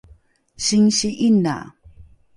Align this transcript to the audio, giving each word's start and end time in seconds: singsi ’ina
singsi 0.65 1.09
’ina 1.27 1.57